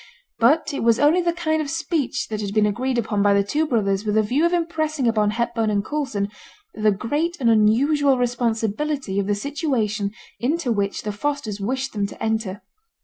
But 0.39 0.73
it 0.73 0.81
was 0.81 0.97
only 0.97 1.21
the 1.21 1.31
kind 1.31 1.61
of 1.61 1.69
speech 1.69 2.29
that 2.29 2.41
had 2.41 2.55
been 2.55 2.65
agreed 2.65 2.97
upon 2.97 3.21
by 3.21 3.35
the 3.35 3.43
two 3.43 3.67
brothers 3.67 4.03
with 4.03 4.17
a 4.17 4.23
view 4.23 4.47
of 4.47 4.51
impressing 4.51 5.07
on 5.15 5.29
Hepburn 5.29 5.69
and 5.69 5.85
Coulson 5.85 6.29
the 6.73 6.89
great 6.89 7.37
and 7.39 7.51
unusual 7.51 8.17
responsibility 8.17 9.19
of 9.19 9.27
the 9.27 9.35
situation 9.35 10.09
into 10.39 10.71
which 10.71 11.03
the 11.03 11.11
Fosters 11.11 11.59
wished 11.59 11.93
them 11.93 12.07
to 12.07 12.23
enter. 12.23 12.63